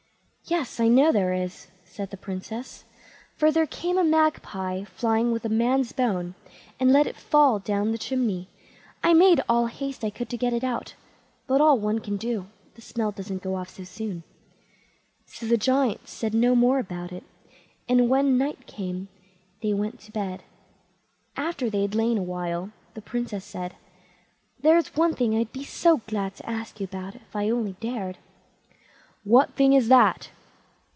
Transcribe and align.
"Yes, 0.45 0.81
I 0.81 0.89
know 0.89 1.13
there 1.13 1.31
is", 1.33 1.67
said 1.85 2.09
the 2.09 2.17
Princess, 2.17 2.83
"for 3.37 3.53
there 3.53 3.65
came 3.67 3.97
a 3.97 4.03
magpie 4.03 4.83
flying 4.83 5.31
with 5.31 5.45
a 5.45 5.49
man's 5.49 5.93
bone, 5.93 6.35
and 6.77 6.91
let 6.91 7.07
it 7.07 7.15
fall 7.15 7.57
down 7.59 7.91
the 7.93 7.97
chimney. 7.97 8.49
I 9.01 9.13
made 9.13 9.39
all 9.47 9.63
the 9.65 9.71
haste 9.71 10.03
I 10.03 10.09
could 10.09 10.27
to 10.29 10.35
get 10.35 10.51
it 10.51 10.63
out, 10.65 10.93
but 11.47 11.61
all 11.61 11.79
one 11.79 11.99
can 11.99 12.17
do, 12.17 12.47
the 12.73 12.81
smell 12.81 13.13
doesn't 13.13 13.41
go 13.41 13.55
off 13.55 13.69
so 13.69 13.85
soon." 13.85 14.23
So 15.25 15.45
the 15.45 15.55
Giant 15.55 16.09
said 16.09 16.33
no 16.33 16.53
more 16.53 16.79
about 16.79 17.13
it, 17.13 17.23
and 17.87 18.09
when 18.09 18.37
night 18.37 18.67
came, 18.67 19.07
they 19.61 19.73
went 19.73 20.01
to 20.01 20.11
bed. 20.11 20.43
After 21.37 21.69
they 21.69 21.83
had 21.83 21.95
lain 21.95 22.17
awhile, 22.17 22.71
the 22.93 23.01
Princess 23.01 23.45
said: 23.45 23.77
"There 24.59 24.75
is 24.75 24.95
one 24.97 25.13
thing 25.15 25.33
I'd 25.33 25.53
be 25.53 25.63
so 25.63 25.97
glad 26.07 26.35
to 26.37 26.49
ask 26.49 26.81
you 26.81 26.83
about, 26.83 27.15
if 27.15 27.33
I 27.37 27.49
only 27.49 27.73
dared." 27.79 28.17
"What 29.23 29.53
thing 29.55 29.71
is 29.71 29.87
that?" 29.87 30.31